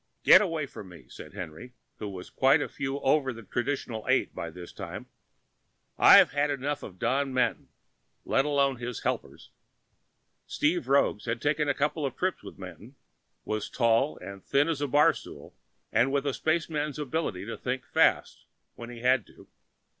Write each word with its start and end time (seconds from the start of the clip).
"Get 0.23 0.41
away 0.41 0.65
from 0.65 0.89
me!" 0.89 1.05
said 1.09 1.35
Henry, 1.35 1.73
who 1.97 2.09
was 2.09 2.31
quite 2.31 2.59
a 2.59 2.67
few 2.67 2.99
over 3.01 3.31
the 3.31 3.43
traditional 3.43 4.03
eight 4.09 4.33
by 4.33 4.49
this 4.49 4.73
time. 4.73 5.05
"I've 5.95 6.31
had 6.31 6.49
enough 6.49 6.81
of 6.81 6.97
Don 6.97 7.31
Manton, 7.35 7.69
let 8.25 8.43
alone 8.43 8.77
his 8.77 9.01
helpers." 9.03 9.51
Speed 10.47 10.85
Roggs, 10.87 11.25
who 11.25 11.29
had 11.29 11.39
taken 11.39 11.69
a 11.69 11.75
couple 11.75 12.03
of 12.03 12.15
trips 12.15 12.41
with 12.41 12.57
Manton, 12.57 12.95
was 13.45 13.69
tall 13.69 14.17
and 14.17 14.43
thin 14.43 14.67
as 14.69 14.79
the 14.79 14.87
barstool, 14.87 15.53
and 15.91 16.11
with 16.11 16.25
a 16.25 16.33
spaceman's 16.33 16.97
ability 16.97 17.45
to 17.45 17.55
think 17.55 17.85
fast 17.85 18.47
when 18.73 18.89
he 18.89 19.01
had 19.01 19.27
to. 19.27 19.47